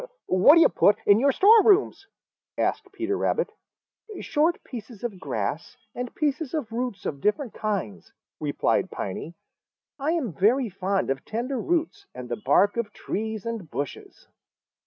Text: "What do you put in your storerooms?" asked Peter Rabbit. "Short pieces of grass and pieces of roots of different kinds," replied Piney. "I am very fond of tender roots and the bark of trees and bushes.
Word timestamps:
"What 0.25 0.55
do 0.55 0.61
you 0.61 0.69
put 0.69 0.97
in 1.05 1.19
your 1.19 1.31
storerooms?" 1.31 2.07
asked 2.57 2.91
Peter 2.91 3.15
Rabbit. 3.15 3.51
"Short 4.19 4.59
pieces 4.63 5.03
of 5.03 5.19
grass 5.19 5.77
and 5.93 6.15
pieces 6.15 6.55
of 6.55 6.71
roots 6.71 7.05
of 7.05 7.21
different 7.21 7.53
kinds," 7.53 8.11
replied 8.39 8.89
Piney. 8.89 9.35
"I 9.99 10.13
am 10.13 10.33
very 10.33 10.69
fond 10.69 11.11
of 11.11 11.23
tender 11.23 11.59
roots 11.61 12.07
and 12.15 12.29
the 12.29 12.41
bark 12.43 12.77
of 12.77 12.91
trees 12.93 13.45
and 13.45 13.69
bushes. 13.69 14.27